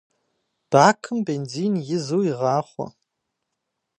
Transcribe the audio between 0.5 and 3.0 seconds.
Бакым бензин изу игъахъуэ.